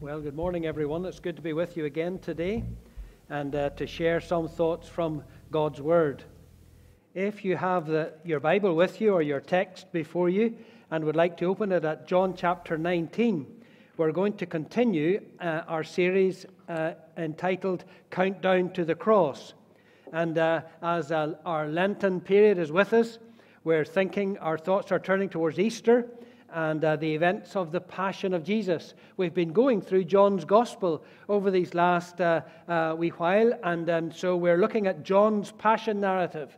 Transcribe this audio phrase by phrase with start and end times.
[0.00, 1.04] Well, good morning, everyone.
[1.06, 2.62] It's good to be with you again today
[3.28, 6.22] and uh, to share some thoughts from God's Word.
[7.14, 10.56] If you have the, your Bible with you or your text before you
[10.92, 13.44] and would like to open it at John chapter 19,
[13.96, 19.54] we're going to continue uh, our series uh, entitled Countdown to the Cross.
[20.12, 23.18] And uh, as uh, our Lenten period is with us,
[23.64, 26.06] we're thinking, our thoughts are turning towards Easter
[26.52, 28.94] and uh, the events of the Passion of Jesus.
[29.16, 34.14] We've been going through John's Gospel over these last uh, uh, wee while, and, and
[34.14, 36.56] so we're looking at John's Passion narrative.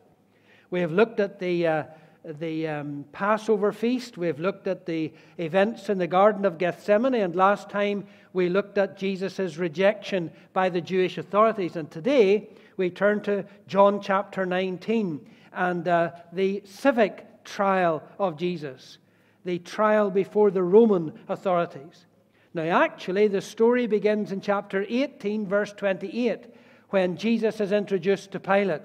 [0.70, 1.82] We have looked at the, uh,
[2.24, 7.34] the um, Passover feast, we've looked at the events in the Garden of Gethsemane, and
[7.34, 11.74] last time we looked at Jesus' rejection by the Jewish authorities.
[11.74, 18.98] And today we turn to John chapter 19 and uh, the civic trial of Jesus
[19.44, 22.06] the trial before the Roman authorities.
[22.52, 26.46] Now, actually, the story begins in chapter 18, verse 28,
[26.90, 28.82] when Jesus is introduced to Pilate.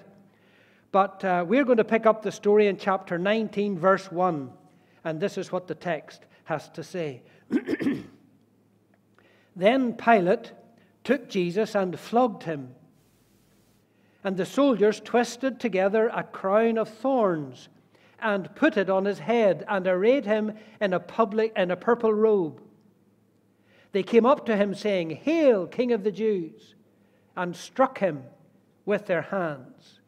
[0.92, 4.52] But uh, we're going to pick up the story in chapter 19, verse 1,
[5.04, 7.24] and this is what the text has to say.
[9.56, 10.52] then Pilate
[11.04, 12.76] took Jesus and flogged him.
[14.24, 17.70] And the soldiers twisted together a crown of thorns
[18.26, 22.12] and put it on his head and arrayed him in a public in a purple
[22.12, 22.60] robe.
[23.92, 26.74] They came up to him saying, "Hail, King of the Jews!"
[27.38, 28.24] and struck him
[28.84, 30.00] with their hands.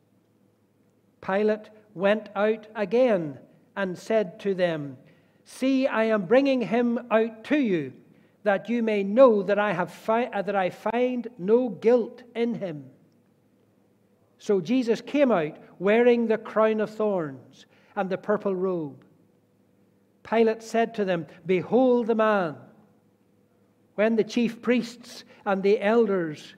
[1.22, 3.38] Pilate went out again
[3.76, 4.98] and said to them,
[5.45, 7.94] "See, I am bringing him out to you,
[8.42, 12.90] that you may know that I have fi- that I find no guilt in him."
[14.40, 19.03] So Jesus came out wearing the crown of thorns and the purple robe.
[20.23, 22.56] Pilate said to them, Behold the man.
[23.95, 26.56] When the chief priests and the elders,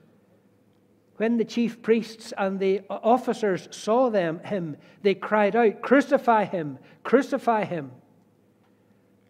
[1.16, 6.78] when the chief priests and the officers saw them, him, they cried out, Crucify him!
[7.02, 7.92] Crucify him!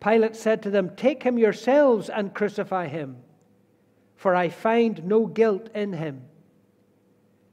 [0.00, 3.18] Pilate said to them, Take him yourselves and crucify him,
[4.16, 6.22] for I find no guilt in him.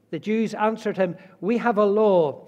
[0.10, 2.48] The Jews answered him, We have a law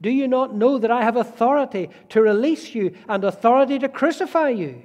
[0.00, 4.50] Do you not know that I have authority to release you and authority to crucify
[4.50, 4.82] you?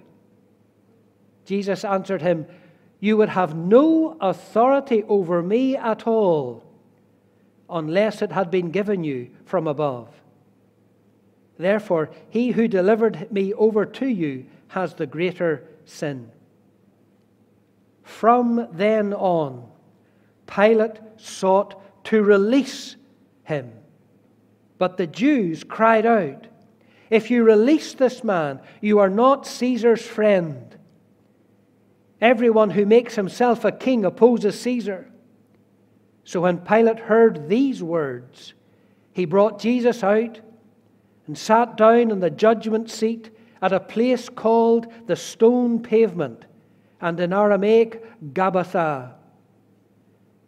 [1.46, 2.48] Jesus answered him,
[3.00, 6.64] You would have no authority over me at all
[7.70, 10.10] unless it had been given you from above.
[11.58, 16.30] Therefore, he who delivered me over to you has the greater sin.
[18.04, 19.70] From then on,
[20.46, 22.98] Pilate sought to release
[23.44, 23.72] him
[24.78, 26.48] but the Jews cried out,
[27.10, 30.76] If you release this man, you are not Caesar's friend.
[32.22, 35.10] Everyone who makes himself a king opposes Caesar.
[36.24, 38.54] So when Pilate heard these words,
[39.14, 40.40] he brought Jesus out
[41.28, 43.30] and sat down in the judgment seat
[43.62, 46.46] at a place called the stone pavement,
[47.02, 48.04] and in Aramaic,
[48.34, 49.14] Gabbatha.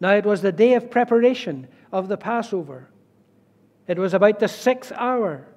[0.00, 2.88] Now it was the day of preparation of the Passover.
[3.88, 5.48] It was about the sixth hour.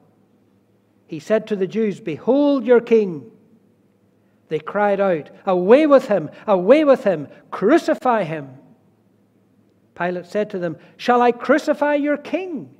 [1.05, 3.29] He said to the Jews, Behold your king.
[4.47, 6.29] They cried out, Away with him!
[6.47, 7.27] Away with him!
[7.51, 8.49] Crucify him!
[9.95, 12.73] Pilate said to them, Shall I crucify your king?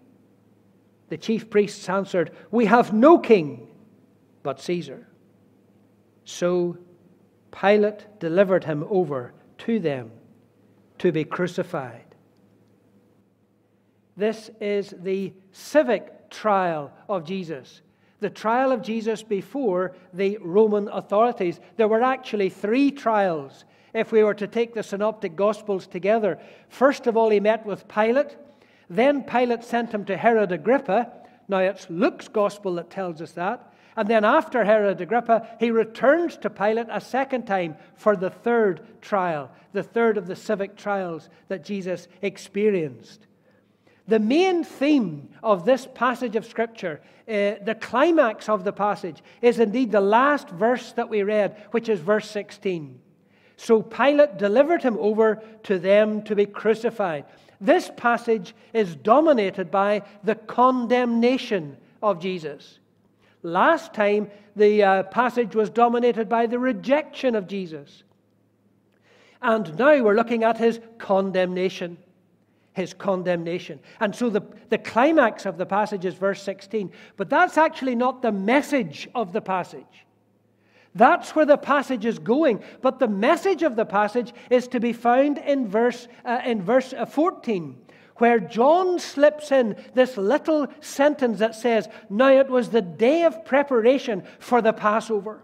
[1.10, 3.68] The chief priests answered, We have no king
[4.44, 5.08] but Caesar.
[6.24, 6.78] So
[7.52, 10.12] Pilate delivered him over to them
[11.00, 12.11] to be crucified.
[14.18, 17.82] This is the civic trial of Jesus.
[18.20, 21.60] The trial of Jesus before the Roman authorities.
[21.78, 26.40] There were actually three trials if we were to take the synoptic gospels together.
[26.70, 28.38] First of all, he met with Pilate.
[28.90, 31.12] Then Pilate sent him to Herod Agrippa.
[31.48, 33.74] Now, it's Luke's gospel that tells us that.
[33.98, 39.02] And then, after Herod Agrippa, he returns to Pilate a second time for the third
[39.02, 43.28] trial, the third of the civic trials that Jesus experienced.
[44.12, 47.00] The main theme of this passage of Scripture,
[47.30, 51.88] uh, the climax of the passage, is indeed the last verse that we read, which
[51.88, 53.00] is verse 16.
[53.56, 57.24] So Pilate delivered him over to them to be crucified.
[57.62, 62.80] This passage is dominated by the condemnation of Jesus.
[63.44, 68.04] Last time, the uh, passage was dominated by the rejection of Jesus.
[69.42, 71.98] And now we're looking at his condemnation.
[72.74, 73.80] His condemnation.
[74.00, 76.92] And so the, the climax of the passage is verse 16.
[77.18, 80.06] But that's actually not the message of the passage.
[80.94, 82.64] That's where the passage is going.
[82.82, 86.94] But the message of the passage is to be found in verse, uh, in verse
[86.94, 87.78] uh, 14,
[88.18, 93.46] where John slips in this little sentence that says, Now it was the day of
[93.46, 95.42] preparation for the Passover.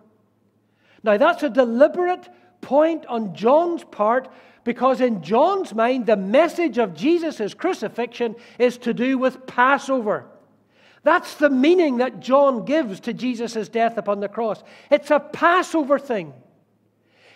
[1.04, 2.28] Now that's a deliberate
[2.62, 4.28] point on John's part
[4.68, 10.26] because in John's mind, the message of Jesus' crucifixion is to do with Passover.
[11.04, 14.62] That's the meaning that John gives to Jesus' death upon the cross.
[14.92, 16.34] It's a Passover thing.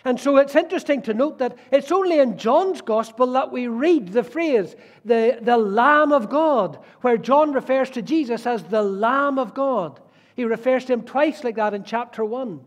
[0.04, 4.08] And so it's interesting to note that it's only in John's gospel that we read
[4.08, 4.76] the phrase,
[5.06, 10.02] the, the Lamb of God, where John refers to Jesus as the Lamb of God.
[10.36, 12.62] He refers to him twice like that in chapter 1.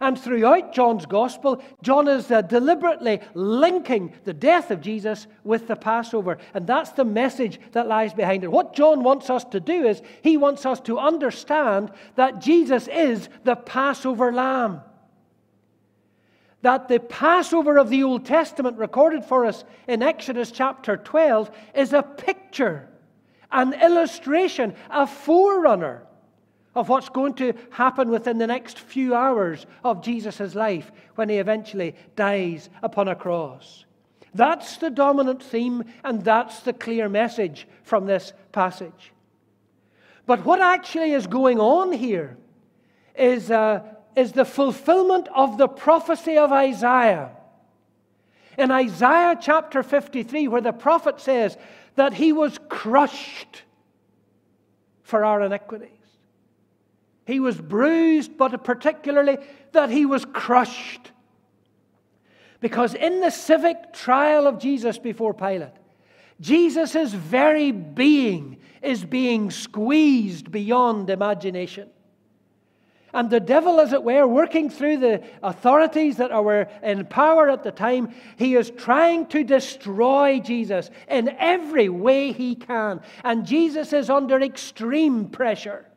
[0.00, 5.74] And throughout John's gospel, John is uh, deliberately linking the death of Jesus with the
[5.74, 6.38] Passover.
[6.54, 8.52] And that's the message that lies behind it.
[8.52, 13.28] What John wants us to do is he wants us to understand that Jesus is
[13.42, 14.82] the Passover lamb.
[16.62, 21.92] That the Passover of the Old Testament, recorded for us in Exodus chapter 12, is
[21.92, 22.88] a picture,
[23.50, 26.07] an illustration, a forerunner
[26.74, 31.36] of what's going to happen within the next few hours of Jesus' life when he
[31.36, 33.84] eventually dies upon a cross.
[34.34, 39.12] That's the dominant theme, and that's the clear message from this passage.
[40.26, 42.36] But what actually is going on here
[43.16, 43.82] is, uh,
[44.14, 47.30] is the fulfillment of the prophecy of Isaiah.
[48.58, 51.56] In Isaiah chapter 53, where the prophet says
[51.94, 53.62] that he was crushed
[55.02, 55.97] for our iniquity.
[57.28, 59.36] He was bruised, but particularly
[59.72, 61.12] that he was crushed.
[62.58, 65.74] Because in the civic trial of Jesus before Pilate,
[66.40, 71.90] Jesus' very being is being squeezed beyond imagination.
[73.12, 77.62] And the devil, as it were, working through the authorities that were in power at
[77.62, 83.02] the time, he is trying to destroy Jesus in every way he can.
[83.22, 85.87] And Jesus is under extreme pressure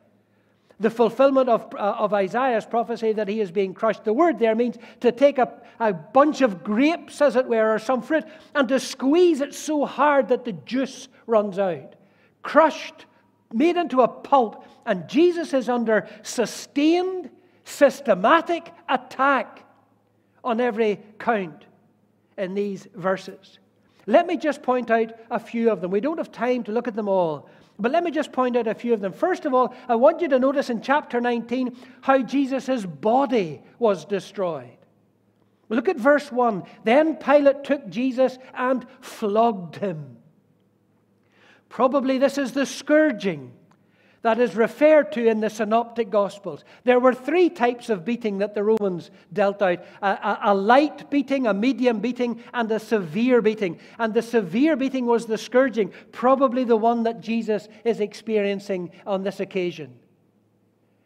[0.80, 4.04] the fulfillment of, uh, of Isaiah's prophecy that he is being crushed.
[4.04, 7.78] The word there means to take a, a bunch of grapes, as it were, or
[7.78, 8.24] some fruit,
[8.54, 11.94] and to squeeze it so hard that the juice runs out.
[12.42, 13.06] Crushed,
[13.52, 17.30] made into a pulp, and Jesus is under sustained,
[17.64, 19.64] systematic attack
[20.42, 21.64] on every count
[22.36, 23.58] in these verses.
[24.06, 25.90] Let me just point out a few of them.
[25.90, 27.48] We don't have time to look at them all.
[27.82, 29.12] But let me just point out a few of them.
[29.12, 34.04] First of all, I want you to notice in chapter 19 how Jesus' body was
[34.04, 34.78] destroyed.
[35.68, 36.62] Look at verse 1.
[36.84, 40.18] Then Pilate took Jesus and flogged him.
[41.68, 43.52] Probably this is the scourging
[44.22, 46.64] that is referred to in the synoptic gospels.
[46.84, 51.10] There were three types of beating that the Romans dealt out a, a, a, light
[51.10, 53.80] beating, a medium beating, and a severe beating.
[53.98, 59.24] And the severe beating was the scourging, probably the one that Jesus is experiencing on
[59.24, 59.92] this occasion.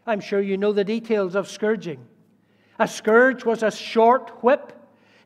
[0.06, 2.06] I'm sure you know the details of scourging.
[2.78, 4.74] A scourge was a short whip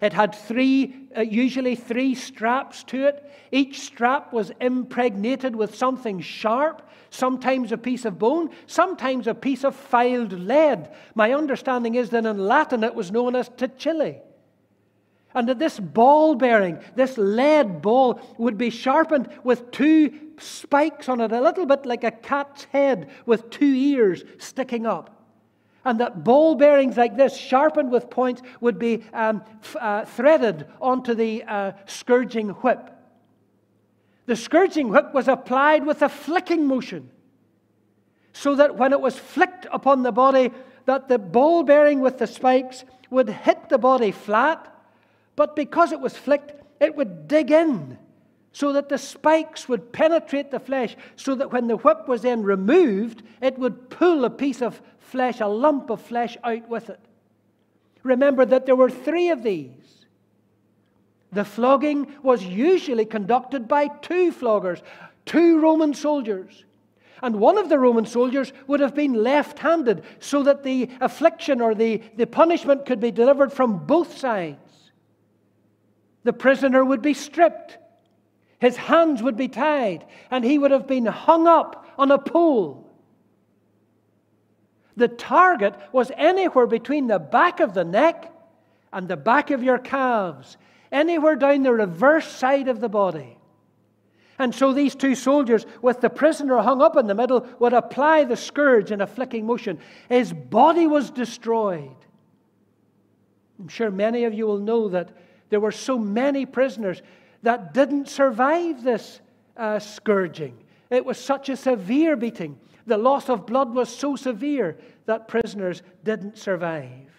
[0.01, 3.31] it had three, uh, usually three straps to it.
[3.53, 9.65] Each strap was impregnated with something sharp, sometimes a piece of bone, sometimes a piece
[9.65, 10.91] of filed lead.
[11.15, 14.21] My understanding is that in Latin it was known as tocilli.
[15.35, 21.21] And that this ball bearing, this lead ball, would be sharpened with two spikes on
[21.21, 25.21] it, a little bit like a cat's head with two ears sticking up
[25.85, 30.67] and that ball bearings like this, sharpened with points, would be um, f- uh, threaded
[30.81, 32.91] onto the uh, scourging whip.
[34.31, 37.11] The scourging whip was applied with a flicking motion,
[38.33, 40.53] so that when it was flicked upon the body,
[40.85, 44.73] that the ball bearing with the spikes would hit the body flat,
[45.35, 47.99] but because it was flicked, it would dig in
[48.53, 52.45] so that the spikes would penetrate the flesh, so that when the whip was then
[52.45, 57.01] removed, it would pull a piece of flesh, a lump of flesh out with it.
[58.05, 59.80] Remember that there were three of these.
[61.33, 64.83] The flogging was usually conducted by two floggers,
[65.27, 66.65] two Roman soldiers.
[67.23, 71.61] And one of the Roman soldiers would have been left handed so that the affliction
[71.61, 74.59] or the, the punishment could be delivered from both sides.
[76.23, 77.79] the prisoner would be stripped,
[78.59, 82.87] his hands would be tied, and he would have been hung up on a pole.
[84.97, 88.31] The target was anywhere between the back of the neck
[88.93, 90.59] and the back of your calves,
[90.93, 93.37] anywhere down the reverse side of the body.
[94.39, 98.25] And so these two soldiers, with the prisoner hung up in the middle, would apply
[98.25, 99.79] the scourge in a flicking motion.
[100.09, 101.95] His body was destroyed.
[103.59, 105.11] I'm sure many of you will know that
[105.51, 107.03] there were so many prisoners
[107.43, 109.21] that didn't survive this
[109.57, 110.57] uh, scourging.
[110.89, 112.59] It was such a severe beating.
[112.87, 117.11] The loss of blood was so severe that prisoners didn't survive.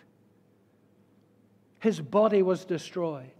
[1.79, 3.31] His body was destroyed.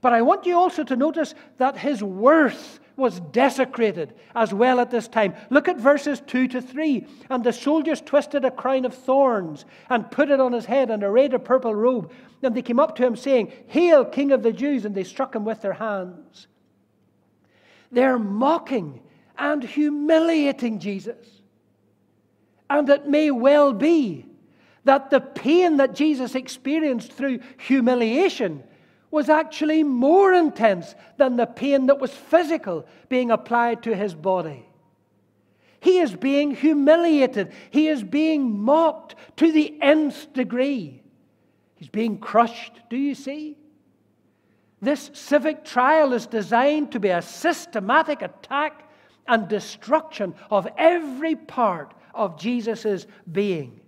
[0.00, 4.90] But I want you also to notice that his worth was desecrated as well at
[4.90, 5.34] this time.
[5.48, 7.06] Look at verses 2 to 3.
[7.30, 11.02] And the soldiers twisted a crown of thorns and put it on his head and
[11.02, 12.12] arrayed a purple robe.
[12.42, 14.84] And they came up to him, saying, Hail, King of the Jews!
[14.84, 16.46] And they struck him with their hands.
[17.90, 19.00] They're mocking
[19.36, 21.26] and humiliating Jesus.
[22.68, 24.26] And it may well be
[24.84, 28.62] that the pain that Jesus experienced through humiliation
[29.10, 34.66] was actually more intense than the pain that was physical being applied to his body.
[35.80, 37.52] He is being humiliated.
[37.70, 41.02] He is being mocked to the nth degree.
[41.76, 42.72] He's being crushed.
[42.90, 43.56] Do you see?
[44.82, 48.88] This civic trial is designed to be a systematic attack
[49.26, 53.80] and destruction of every part of Jesus' being.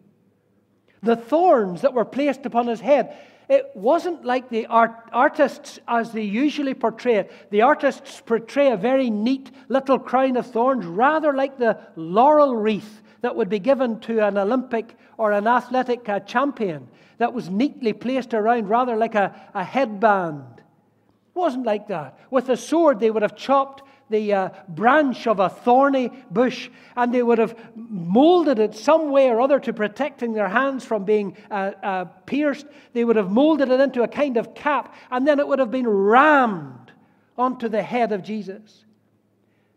[1.03, 3.17] The thorns that were placed upon his head
[3.49, 7.51] it wasn't like the art, artists, as they usually portray it.
[7.51, 13.03] The artists portray a very neat little crown of thorns, rather like the laurel wreath
[13.21, 17.93] that would be given to an Olympic or an athletic uh, champion that was neatly
[17.93, 20.45] placed around, rather like a, a headband.
[20.57, 22.19] It wasn't like that.
[22.31, 27.13] With a sword, they would have chopped the uh, branch of a thorny bush, and
[27.13, 31.37] they would have molded it some way or other to protecting their hands from being
[31.51, 32.67] uh, uh, pierced.
[32.93, 35.73] They would have molded it into a kind of cap, and then it would have
[35.73, 36.93] been rammed
[37.37, 38.85] onto the head of Jesus.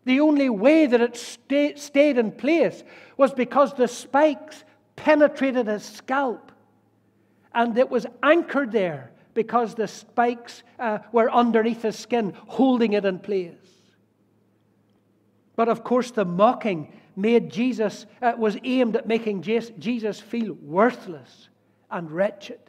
[0.04, 2.84] The only way that it stay, stayed in place
[3.16, 4.62] was because the spikes
[4.94, 6.52] penetrated his scalp,
[7.52, 13.04] and it was anchored there because the spikes uh, were underneath his skin, holding it
[13.04, 13.54] in place.
[15.56, 21.48] But of course, the mocking made Jesus, uh, was aimed at making Jesus feel worthless
[21.90, 22.60] and wretched.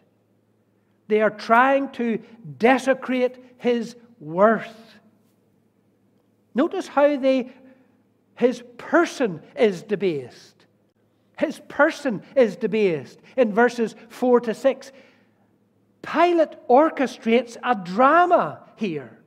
[1.09, 2.19] They are trying to
[2.57, 4.75] desecrate his worth.
[6.55, 7.51] Notice how they,
[8.35, 10.65] his person is debased.
[11.37, 14.91] His person is debased in verses 4 to 6.
[16.01, 19.17] Pilate orchestrates a drama here.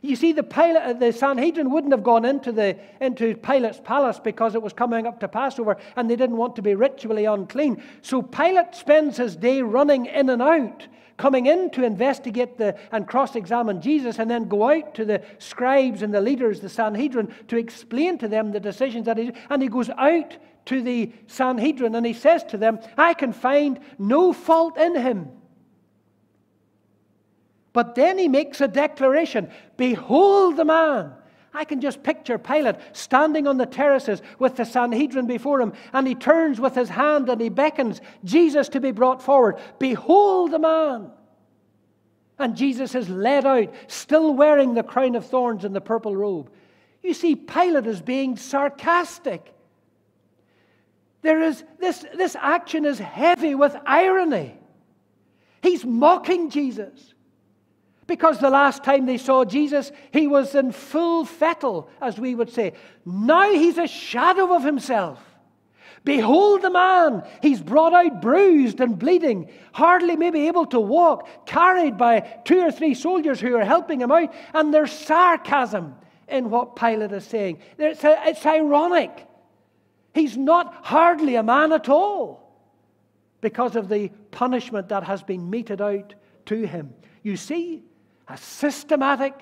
[0.00, 4.20] You see, the, Pilate, uh, the Sanhedrin wouldn't have gone into, the, into Pilate's palace
[4.20, 7.82] because it was coming up to Passover and they didn't want to be ritually unclean.
[8.02, 10.86] So Pilate spends his day running in and out,
[11.16, 15.20] coming in to investigate the, and cross examine Jesus, and then go out to the
[15.38, 19.60] scribes and the leaders, the Sanhedrin, to explain to them the decisions that he And
[19.60, 20.36] he goes out
[20.66, 25.30] to the Sanhedrin and he says to them, I can find no fault in him.
[27.78, 31.12] But then he makes a declaration Behold the man.
[31.54, 36.04] I can just picture Pilate standing on the terraces with the Sanhedrin before him, and
[36.04, 39.60] he turns with his hand and he beckons Jesus to be brought forward.
[39.78, 41.12] Behold the man.
[42.36, 46.50] And Jesus is led out, still wearing the crown of thorns and the purple robe.
[47.04, 49.54] You see, Pilate is being sarcastic.
[51.22, 54.58] There is this, this action is heavy with irony.
[55.62, 57.14] He's mocking Jesus.
[58.08, 62.50] Because the last time they saw Jesus, he was in full fettle, as we would
[62.50, 62.72] say.
[63.04, 65.22] Now he's a shadow of himself.
[66.04, 67.22] Behold the man.
[67.42, 72.72] He's brought out bruised and bleeding, hardly maybe able to walk, carried by two or
[72.72, 74.32] three soldiers who are helping him out.
[74.54, 75.94] And there's sarcasm
[76.28, 77.58] in what Pilate is saying.
[77.76, 79.26] It's, it's ironic.
[80.14, 82.56] He's not hardly a man at all
[83.42, 86.14] because of the punishment that has been meted out
[86.46, 86.94] to him.
[87.22, 87.82] You see,
[88.28, 89.34] a systematic,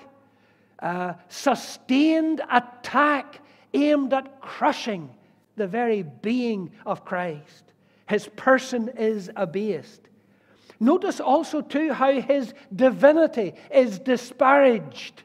[0.79, 3.41] uh, sustained attack
[3.73, 5.09] aimed at crushing
[5.55, 7.73] the very being of Christ.
[8.07, 10.01] His person is abased.
[10.79, 15.23] Notice also, too, how his divinity is disparaged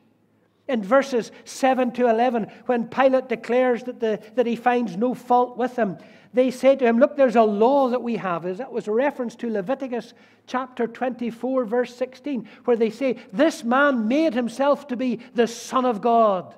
[0.73, 5.59] In verses 7 to 11, when Pilate declares that, the, that he finds no fault
[5.59, 5.99] with him,
[6.33, 8.57] they say to him, Look, there's a law that we have.
[8.57, 10.15] That was a reference to Leviticus
[10.47, 15.85] chapter 24, verse 16, where they say, This man made himself to be the Son
[15.85, 16.55] of God.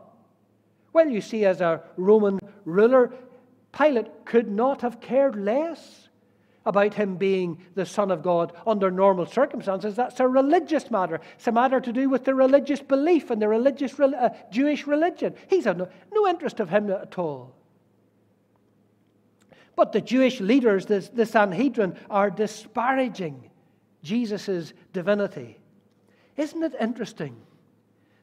[0.92, 3.12] Well, you see, as a Roman ruler,
[3.76, 6.03] Pilate could not have cared less
[6.66, 9.94] about him being the Son of God under normal circumstances.
[9.94, 11.20] That's a religious matter.
[11.36, 15.34] It's a matter to do with the religious belief and the religious uh, Jewish religion.
[15.48, 17.54] He's no, no interest of him at all.
[19.76, 23.50] But the Jewish leaders, the, the Sanhedrin, are disparaging
[24.02, 25.58] Jesus' divinity.
[26.36, 27.36] Isn't it interesting?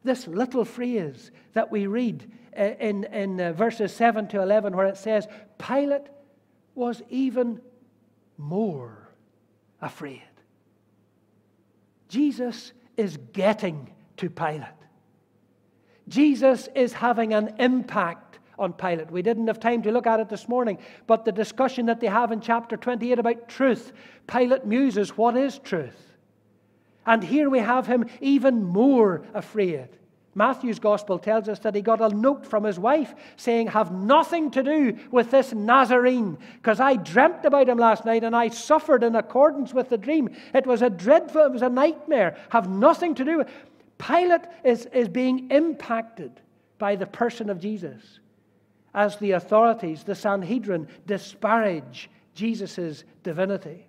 [0.04, 4.88] This little phrase that we read uh, in, in uh, verses 7 to 11, where
[4.88, 6.08] it says, Pilate
[6.74, 7.62] was even
[8.42, 9.10] more
[9.82, 10.22] afraid.
[12.10, 14.68] Jesus is getting to Pilate.
[16.08, 19.10] Jesus is having an impact on Pilate.
[19.10, 22.08] We didn't have time to look at it this morning, but the discussion that they
[22.08, 23.94] have in chapter 28 about truth,
[24.28, 26.12] Pilate muses, What is truth?
[27.06, 29.88] And here we have him even more afraid.
[30.34, 34.50] Matthew's gospel tells us that he got a note from his wife saying, Have nothing
[34.52, 39.04] to do with this Nazarene, because I dreamt about him last night and I suffered
[39.04, 40.30] in accordance with the dream.
[40.54, 42.38] It was a dreadful, it was a nightmare.
[42.50, 43.50] Have nothing to do with
[43.98, 46.32] Pilate is, is being impacted
[46.80, 48.20] by the person of Jesus
[48.94, 53.88] as the authorities, the Sanhedrin, disparage Jesus' divinity.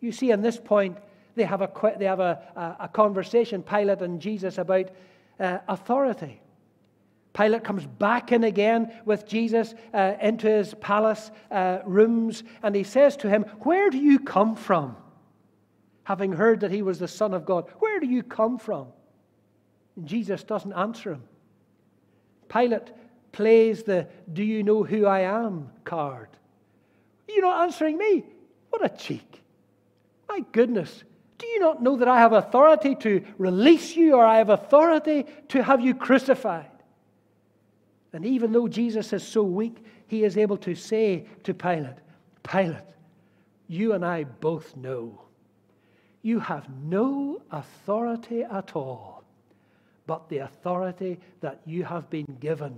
[0.00, 0.98] You see, in this point,
[1.34, 4.90] they have a, they have a, a, a conversation, Pilate and Jesus, about
[5.40, 6.40] uh, authority.
[7.32, 12.84] Pilate comes back in again with Jesus uh, into his palace uh, rooms, and he
[12.84, 14.96] says to him, Where do you come from?
[16.04, 18.88] Having heard that he was the Son of God, where do you come from?
[19.96, 21.22] And Jesus doesn't answer him.
[22.48, 22.90] Pilate
[23.32, 26.28] plays the Do you know who I am card.
[27.28, 28.24] You're not answering me.
[28.70, 29.42] What a cheek.
[30.28, 31.04] My goodness.
[31.40, 35.24] Do you not know that I have authority to release you or I have authority
[35.48, 36.70] to have you crucified?
[38.12, 41.96] And even though Jesus is so weak, he is able to say to Pilate,
[42.42, 42.82] Pilate,
[43.68, 45.22] you and I both know
[46.22, 49.20] you have no authority at all
[50.06, 52.76] but the authority that you have been given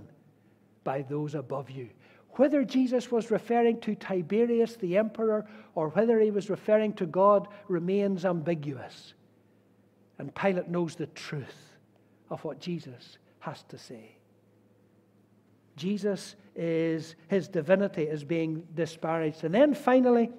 [0.83, 1.89] by those above you.
[2.35, 7.47] Whether Jesus was referring to Tiberius the emperor or whether he was referring to God
[7.67, 9.13] remains ambiguous.
[10.17, 11.77] And Pilate knows the truth
[12.29, 14.15] of what Jesus has to say.
[15.75, 19.43] Jesus is, his divinity is being disparaged.
[19.43, 20.31] And then finally,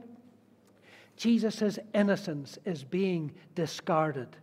[1.16, 4.36] Jesus' innocence is being discarded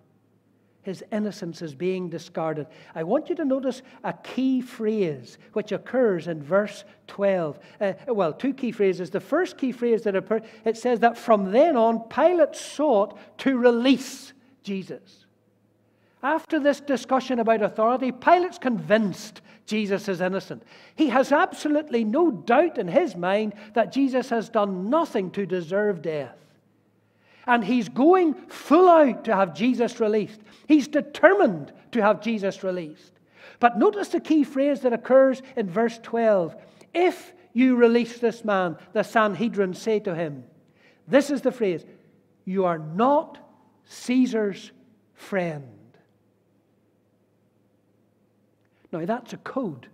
[0.84, 2.67] his innocence is being discarded.
[2.96, 7.60] I want you to notice a key phrase which occurs in verse 12.
[7.80, 9.12] Uh, well, two key phrases.
[9.12, 13.58] The first key phrase that occurs, it says that from then on, Pilate sought to
[13.58, 15.26] release Jesus.
[16.24, 20.63] After this discussion about authority, Pilate's convinced Jesus is innocent.
[20.96, 26.02] He has absolutely no doubt in his mind that Jesus has done nothing to deserve
[26.02, 26.38] death.
[27.52, 30.40] And he's going full out to have Jesus released.
[30.70, 33.12] He's determined to have Jesus released.
[33.60, 36.56] But notice the key phrase that occurs in verse 12.
[36.94, 40.46] If you release this man, the Sanhedrin say to him,
[41.10, 41.84] This is the phrase,
[42.46, 43.38] you are not
[43.84, 44.72] Caesar's
[45.14, 45.68] friend.
[48.94, 49.88] Now, that's a code.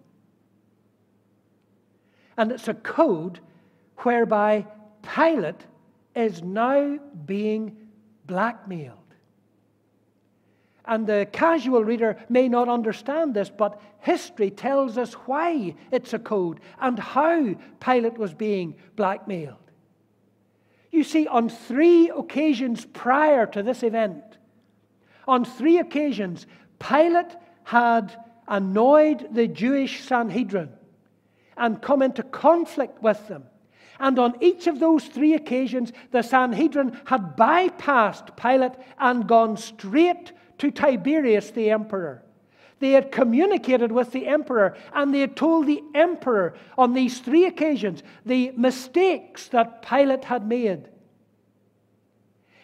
[2.38, 3.39] And it's a code
[4.04, 4.67] whereby
[5.02, 5.65] Pilate
[6.17, 7.77] is now being
[8.25, 8.97] blackmailed.
[10.84, 16.19] And the casual reader may not understand this, but history tells us why it's a
[16.19, 19.58] code and how Pilate was being blackmailed.
[20.91, 24.23] You see, on three occasions prior to this event,
[25.27, 26.47] on three occasions,
[26.80, 28.15] Pilate had
[28.47, 30.69] annoyed the Jewish Sanhedrin
[31.58, 33.43] and come into conflict with them
[33.99, 40.31] and on each of those three occasions, the Sanhedrin had bypassed Pilate and gone straight
[40.60, 42.23] to Tiberius the emperor.
[42.79, 47.45] They had communicated with the emperor and they had told the emperor on these three
[47.45, 50.89] occasions the mistakes that Pilate had made.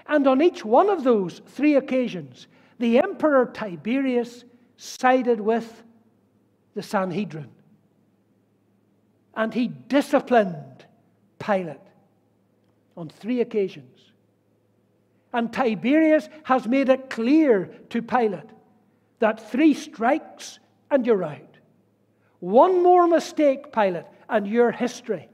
[0.08, 4.44] And on each one of those three occasions, the emperor Tiberius
[4.78, 5.82] sided with
[6.76, 7.50] the Sanhedrin.
[9.36, 10.56] And he disciplined
[11.44, 11.78] Pilate
[12.96, 14.00] on three occasions.
[15.34, 18.50] And Tiberius has made it clear to Pilate
[19.20, 20.60] that three strikes
[20.92, 21.58] and you're out.
[22.40, 25.30] One more mistake, Pilate, and you're history.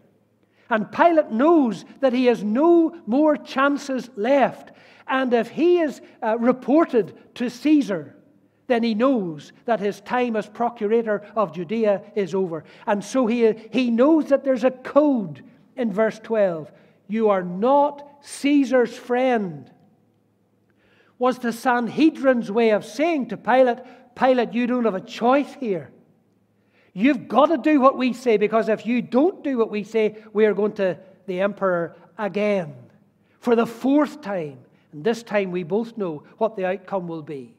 [0.70, 4.72] And Pilate knows that he has no more chances left.
[5.08, 8.16] And if he is uh, reported to Caesar,
[8.68, 12.64] then he knows that his time as procurator of Judea is over.
[12.86, 15.44] And so he, he knows that there's a code
[15.76, 16.72] in verse 12.
[17.08, 19.70] You are not Caesar's friend.
[21.18, 23.80] Was the Sanhedrin's way of saying to Pilate,
[24.16, 25.92] Pilate, you don't have a choice here.
[26.94, 30.24] You've got to do what we say because if you don't do what we say,
[30.34, 32.74] we are going to the emperor again
[33.40, 34.60] for the fourth time.
[34.92, 37.56] And this time we both know what the outcome will be.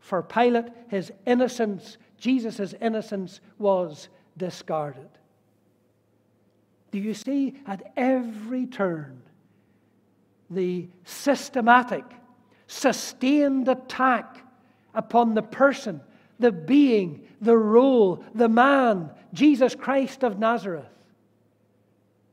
[0.00, 5.08] For Pilate, his innocence, Jesus' innocence, was discarded.
[6.94, 9.20] Do you see at every turn
[10.48, 12.04] the systematic,
[12.68, 14.38] sustained attack
[14.94, 16.00] upon the person
[16.38, 20.86] the being, the role, the man, Jesus Christ of Nazareth.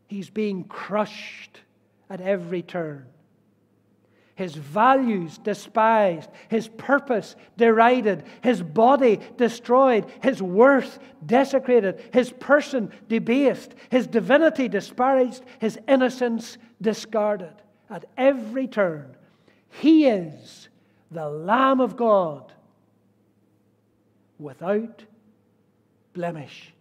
[0.05, 1.61] He's being crushed
[2.07, 3.07] at every turn.
[4.41, 13.75] His values despised, his purpose derided, his body destroyed, his worth desecrated, his person debased,
[13.91, 17.53] his divinity disparaged, his innocence discarded.
[17.87, 19.15] At every turn,
[19.69, 20.69] he is
[21.11, 22.51] the Lamb of God
[24.39, 25.03] without
[26.13, 26.73] blemish.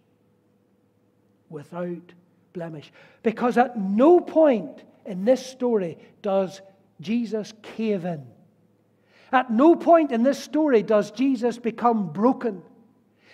[1.51, 2.11] Without
[2.53, 2.91] blemish.
[3.21, 6.59] Because at no point in this story does
[7.01, 8.25] Jesus cave in.
[9.31, 12.61] At no point in this story does Jesus become broken.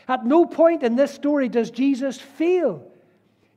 [0.07, 2.83] At no point in this story does Jesus fail.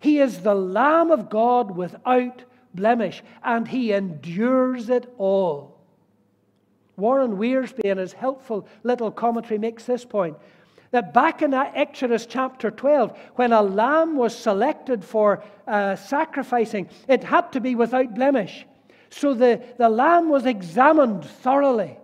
[0.01, 2.43] He is the Lamb of God without
[2.75, 5.79] blemish, and he endures it all.
[6.97, 10.37] Warren Wiersbe, in his helpful little commentary, makes this point
[10.91, 17.23] that back in Exodus chapter 12, when a lamb was selected for uh, sacrificing, it
[17.23, 18.67] had to be without blemish.
[19.11, 21.99] So the, the lamb was examined thoroughly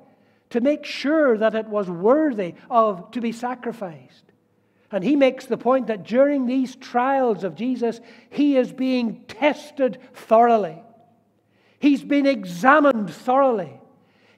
[0.50, 4.24] to make sure that it was worthy of to be sacrificed.
[4.92, 9.98] And he makes the point that during these trials of Jesus, he is being tested
[10.14, 10.80] thoroughly.
[11.78, 13.80] He's been examined thoroughly.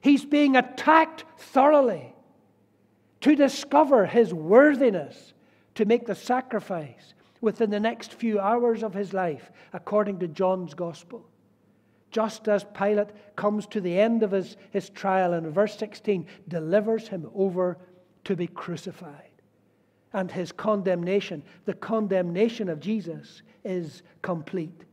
[0.01, 2.15] He's being attacked thoroughly
[3.21, 5.35] to discover his worthiness
[5.75, 10.75] to make the sacrifice within the next few hours of his life, according to John's
[10.75, 11.28] Gospel.
[12.11, 17.09] Just as Pilate comes to the end of his, his trial in verse 16, delivers
[17.09, 17.79] him over
[18.25, 19.25] to be crucified.
[20.13, 24.85] And his condemnation, the condemnation of Jesus, is complete.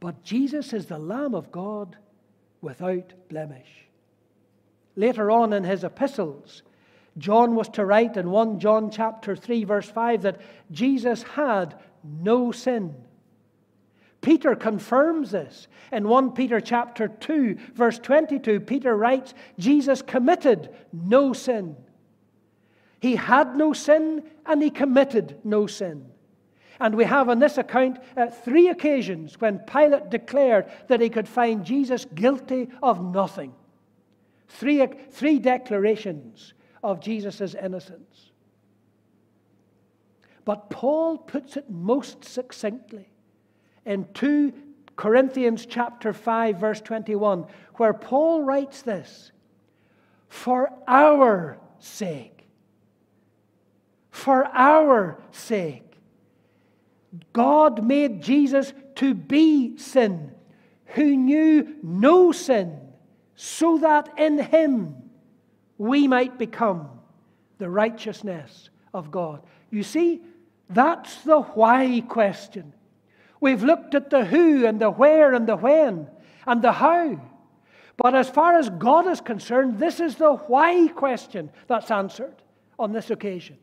[0.00, 1.96] But Jesus is the Lamb of God
[2.62, 3.86] without blemish.
[4.96, 6.62] Later on in his epistles,
[7.18, 12.52] John was to write in 1 John chapter 3 verse 5 that Jesus had no
[12.52, 12.94] sin.
[14.24, 15.68] Peter confirms this.
[15.92, 21.76] In 1 Peter chapter 2 verse 22 Peter writes Jesus committed no sin.
[23.00, 26.06] He had no sin and he committed no sin.
[26.80, 31.28] And we have on this account uh, three occasions when Pilate declared that he could
[31.28, 33.52] find Jesus guilty of nothing.
[34.48, 38.30] Three, three declarations of Jesus' innocence.
[40.46, 43.10] But Paul puts it most succinctly
[43.84, 44.52] in 2
[44.96, 49.32] Corinthians chapter 5 verse 21 where Paul writes this
[50.28, 52.46] for our sake
[54.10, 55.82] for our sake
[57.32, 60.32] God made Jesus to be sin
[60.86, 62.78] who knew no sin
[63.34, 64.94] so that in him
[65.78, 66.88] we might become
[67.58, 69.42] the righteousness of God.
[69.70, 70.22] You see,
[70.70, 72.72] that's the why question.
[73.44, 76.08] We've looked at the who and the where and the when
[76.46, 77.20] and the how.
[77.98, 82.36] But as far as God is concerned, this is the why question that's answered
[82.78, 83.58] on this occasion.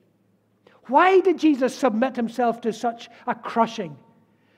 [0.86, 3.98] Why did Jesus submit himself to such a crushing,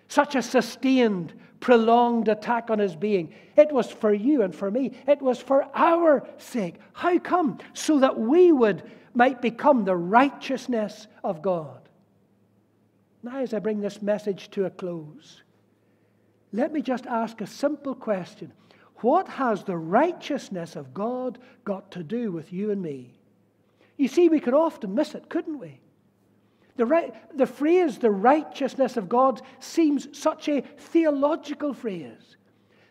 [0.10, 3.34] such a sustained, prolonged attack on his being.
[3.56, 4.92] It was for you and for me.
[5.08, 6.76] It was for our sake.
[6.92, 7.60] How come?
[7.72, 8.84] So that we would
[9.14, 11.83] might become the righteousness of God.
[13.24, 15.42] Now, as I bring this message to a close,
[16.52, 18.52] let me just ask a simple question.
[18.98, 23.14] What has the righteousness of God got to do with you and me?
[23.98, 25.80] You see, we could often miss it, couldn't we?
[26.76, 32.38] The, right, the phrase, the righteousness of God, seems such a theological phrase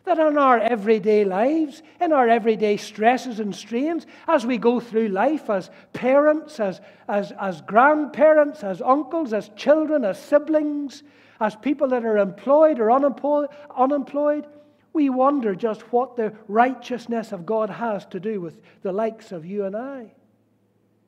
[0.05, 5.07] That in our everyday lives, in our everyday stresses and strains, as we go through
[5.07, 11.03] life as parents, as, as, as grandparents, as uncles, as children, as siblings,
[11.39, 14.45] as people that are employed or unemployed, unemployed,
[14.91, 19.45] we wonder just what the righteousness of God has to do with the likes of
[19.45, 20.13] you and I.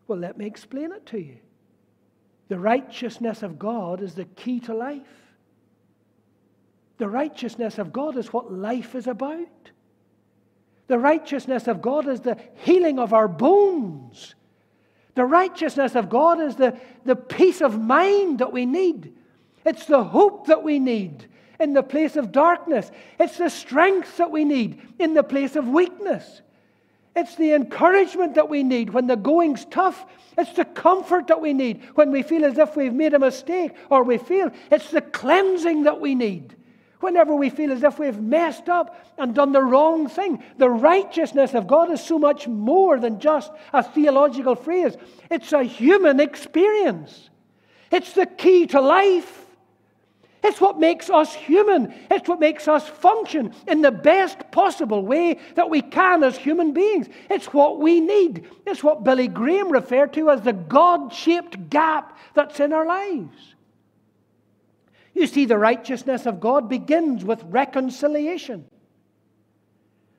[0.08, 1.38] Well, let me explain it to you.
[2.48, 5.02] The righteousness of God is the key to life.
[6.98, 9.48] The righteousness of God is what life is about.
[10.88, 14.36] The righteousness of God is the healing of our bones.
[15.16, 19.14] The righteousness of God is the, the peace of mind that we need.
[19.66, 21.28] It's the hope that we need
[21.60, 22.92] in the place of darkness.
[23.20, 26.42] It's the strength that we need in the place of weakness.
[27.16, 30.06] It's the encouragement that we need when the going's tough.
[30.38, 33.72] It's the comfort that we need when we feel as if we've made a mistake
[33.90, 36.56] or we feel it's the cleansing that we need
[37.00, 40.44] whenever we feel as if we've messed up and done the wrong thing.
[40.58, 44.96] The righteousness of God is so much more than just a theological phrase,
[45.30, 47.30] it's a human experience.
[47.92, 49.46] It's the key to life.
[50.44, 51.92] It's what makes us human.
[52.12, 56.72] It's what makes us function in the best possible way that we can as human
[56.72, 57.08] beings.
[57.32, 58.48] It's what we need.
[58.68, 63.55] It's what Billy Graham referred to as the God shaped gap that's in our lives.
[65.16, 68.66] You see, the righteousness of God begins with reconciliation.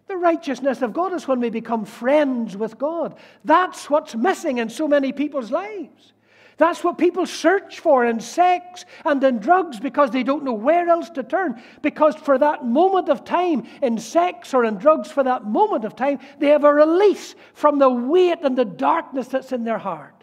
[0.08, 3.16] The righteousness of God is when we become friends with God.
[3.44, 6.14] That's what's missing in so many people's lives.
[6.58, 10.88] That's what people search for in sex and in drugs because they don't know where
[10.88, 11.62] else to turn.
[11.82, 15.94] Because for that moment of time, in sex or in drugs, for that moment of
[15.94, 20.15] time, they have a release from the weight and the darkness that's in their heart.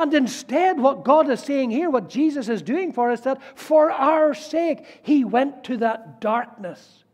[0.00, 3.90] And instead, what God is saying here, what Jesus is doing for us, that for
[3.90, 7.04] our sake, He went to that darkness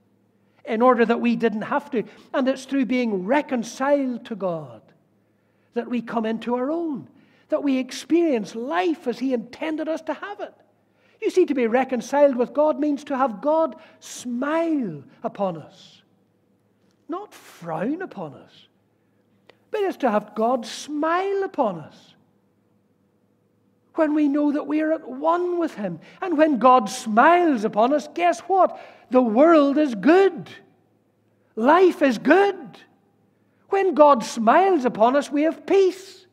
[0.64, 2.04] in order that we didn't have to.
[2.32, 4.82] And it's through being reconciled to God
[5.74, 7.08] that we come into our own
[7.48, 10.54] that we experience life as He intended us to have it.
[11.20, 16.02] You see, to be reconciled with God means to have God smile upon us,
[17.08, 18.68] not frown upon us,
[19.70, 22.14] but it's to have God smile upon us.
[23.96, 26.00] When we know that we are at one with Him.
[26.22, 28.80] And when God smiles upon us, guess what?
[29.10, 30.50] The world is good.
[31.54, 32.78] Life is good.
[33.70, 36.26] When God smiles upon us, we have peace.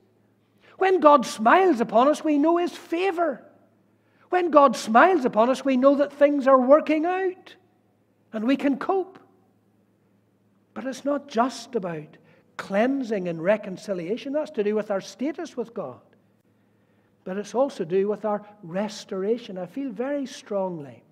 [0.77, 3.43] When God smiles upon us, we know His favor.
[4.29, 7.55] When God smiles upon us, we know that things are working out
[8.33, 9.19] and we can cope.
[10.73, 12.17] But it's not just about
[12.57, 16.01] cleansing and reconciliation, that's to do with our status with God.
[17.23, 19.57] But it's also to do with our restoration.
[19.57, 21.03] I feel very strongly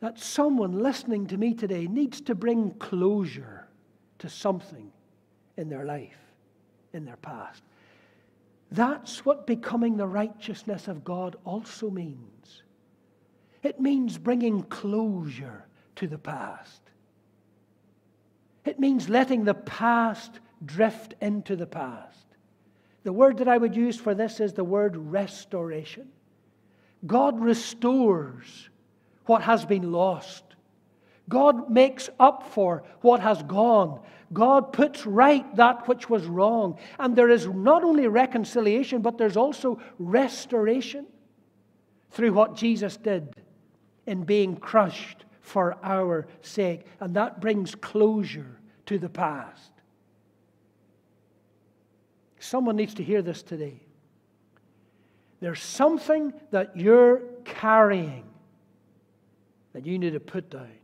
[0.00, 3.66] that someone listening to me today needs to bring closure
[4.20, 4.92] to something
[5.56, 6.18] in their life,
[6.92, 7.62] in their past.
[8.70, 12.62] That's what becoming the righteousness of God also means.
[13.62, 16.82] It means bringing closure to the past.
[18.64, 22.27] It means letting the past drift into the past.
[23.08, 26.10] The word that I would use for this is the word restoration.
[27.06, 28.68] God restores
[29.24, 30.44] what has been lost.
[31.26, 34.00] God makes up for what has gone.
[34.30, 36.78] God puts right that which was wrong.
[36.98, 41.06] And there is not only reconciliation, but there's also restoration
[42.10, 43.36] through what Jesus did
[44.04, 46.84] in being crushed for our sake.
[47.00, 49.72] And that brings closure to the past.
[52.40, 53.80] Someone needs to hear this today.
[55.40, 58.24] There's something that you're carrying
[59.72, 60.78] that you need to put down.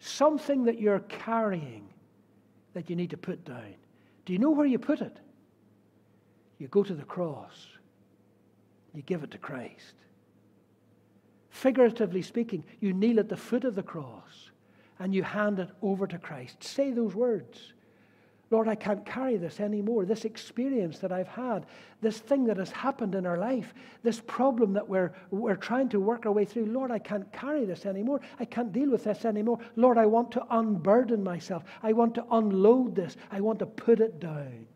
[0.00, 1.88] something that you're carrying
[2.74, 3.74] that you need to put down.
[4.24, 5.16] Do you know where you put it?
[6.58, 7.68] You go to the cross,
[8.94, 9.94] you give it to Christ.
[11.50, 14.50] Figuratively speaking, you kneel at the foot of the cross
[14.98, 16.62] and you hand it over to Christ.
[16.62, 17.72] Say those words.
[18.50, 20.04] Lord, I can't carry this anymore.
[20.04, 21.66] This experience that I've had,
[22.00, 26.00] this thing that has happened in our life, this problem that we're, we're trying to
[26.00, 26.66] work our way through.
[26.66, 28.20] Lord, I can't carry this anymore.
[28.40, 29.60] I can't deal with this anymore.
[29.76, 31.62] Lord, I want to unburden myself.
[31.84, 33.16] I want to unload this.
[33.30, 34.66] I want to put it down.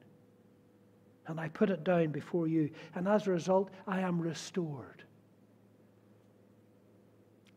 [1.26, 2.70] And I put it down before you.
[2.94, 5.02] And as a result, I am restored,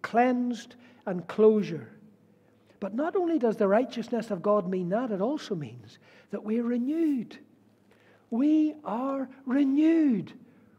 [0.02, 0.76] cleansed,
[1.06, 1.97] and closure
[2.80, 5.98] but not only does the righteousness of God mean that, it also means
[6.32, 7.38] that we're renewed.
[8.30, 10.34] We are renewed,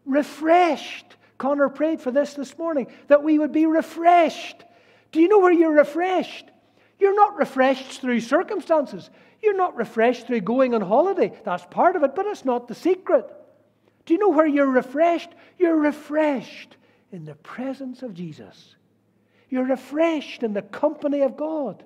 [0.04, 4.64] refreshed, Connor prayed for this this morning, that we would be refreshed.
[5.12, 6.50] Do you know where you're refreshed?
[6.98, 9.08] You're not refreshed through circumstances.
[9.40, 11.32] You're not refreshed through going on holiday.
[11.44, 13.26] That's part of it, but it's not the secret.
[14.04, 15.30] Do you know where you're refreshed?
[15.58, 16.76] You're refreshed
[17.12, 18.74] in the presence of Jesus.
[19.48, 21.84] You're refreshed in the company of God.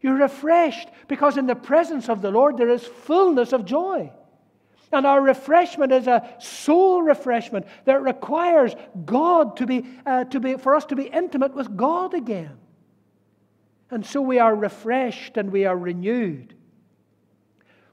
[0.00, 4.10] You're refreshed because in the presence of the Lord there is fullness of joy.
[4.92, 10.54] And our refreshment is a soul refreshment that requires God to be, uh, to be,
[10.54, 12.58] for us to be intimate with God again.
[13.90, 16.54] And so we are refreshed and we are renewed,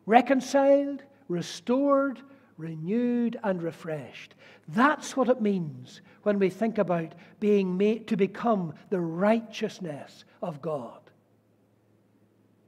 [0.06, 2.22] reconciled, restored,
[2.58, 4.36] renewed, and refreshed.
[4.68, 10.62] That's what it means when we think about being made to become the righteousness of
[10.62, 11.00] God.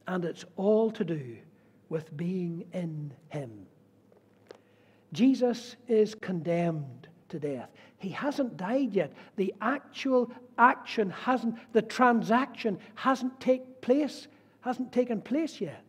[0.07, 1.37] And it's all to do
[1.89, 3.65] with being in Him.
[5.11, 7.69] Jesus is condemned to death.
[7.97, 9.13] He hasn't died yet.
[9.35, 14.27] The actual action hasn't, the transaction hasn't take place,
[14.61, 15.83] hasn't taken place yet.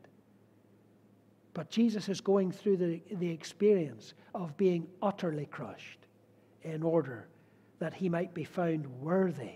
[1.54, 6.06] But Jesus is going through the, the experience of being utterly crushed
[6.62, 7.28] in order
[7.78, 9.54] that he might be found worthy,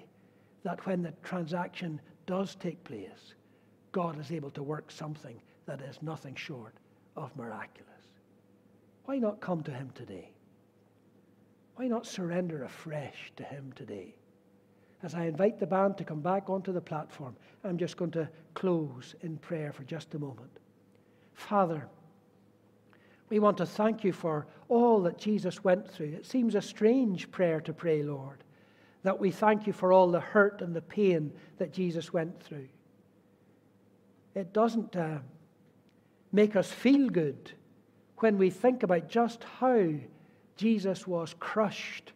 [0.64, 3.35] that when the transaction does take place,
[3.92, 6.74] God is able to work something that is nothing short
[7.16, 7.90] of miraculous.
[9.04, 10.30] Why not come to Him today?
[11.76, 14.14] Why not surrender afresh to Him today?
[15.02, 18.28] As I invite the band to come back onto the platform, I'm just going to
[18.54, 20.59] close in prayer for just a moment.
[21.34, 21.86] Father,
[23.28, 26.14] we want to thank you for all that Jesus went through.
[26.14, 28.44] It seems a strange prayer to pray, Lord,
[29.02, 32.68] that we thank you for all the hurt and the pain that Jesus went through.
[34.34, 35.18] It doesn't uh,
[36.32, 37.52] make us feel good
[38.18, 39.90] when we think about just how
[40.56, 42.12] Jesus was crushed.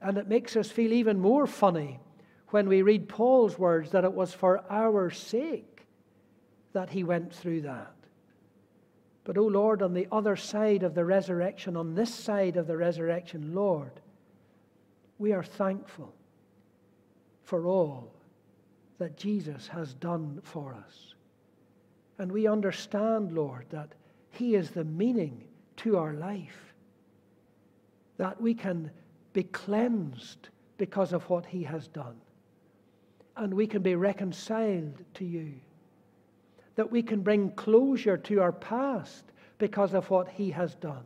[0.00, 2.00] And it makes us feel even more funny
[2.48, 5.71] when we read Paul's words that it was for our sake
[6.72, 7.94] that he went through that.
[9.24, 12.76] But, oh Lord, on the other side of the resurrection, on this side of the
[12.76, 14.00] resurrection, Lord,
[15.18, 16.12] we are thankful
[17.44, 18.12] for all
[18.98, 21.14] that Jesus has done for us.
[22.18, 23.92] And we understand, Lord, that
[24.32, 25.44] he is the meaning
[25.78, 26.74] to our life.
[28.16, 28.90] That we can
[29.32, 32.16] be cleansed because of what He has done.
[33.36, 35.54] And we can be reconciled to you.
[36.76, 39.24] That we can bring closure to our past
[39.58, 41.04] because of what He has done.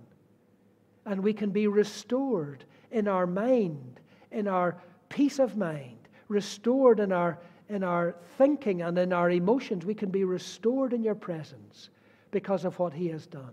[1.05, 4.01] And we can be restored in our mind,
[4.31, 4.77] in our
[5.09, 5.99] peace of mind,
[6.29, 9.85] restored in our, in our thinking and in our emotions.
[9.85, 11.91] We can be restored in your presence
[12.31, 13.53] because of what he has done.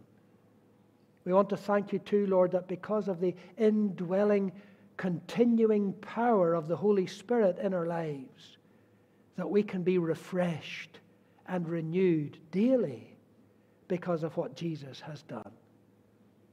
[1.26, 4.52] We want to thank you too, Lord, that because of the indwelling,
[4.98, 8.58] continuing power of the Holy Spirit in our lives,
[9.36, 11.00] that we can be refreshed
[11.48, 13.16] and renewed daily
[13.88, 15.52] because of what Jesus has done.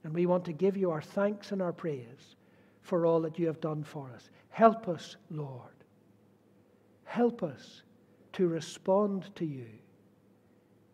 [0.04, 2.36] And we want to give you our thanks and our praise
[2.82, 4.30] for all that you have done for us.
[4.50, 5.70] Help us, Lord.
[7.04, 7.82] Help us
[8.32, 9.66] to respond to you.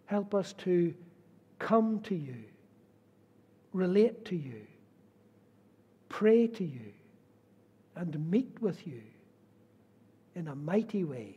[0.06, 0.94] Help us to
[1.58, 2.44] come to you,
[3.72, 4.66] relate to you,
[6.08, 6.92] pray to you,
[7.96, 9.02] and meet with you
[10.34, 11.36] in a mighty way.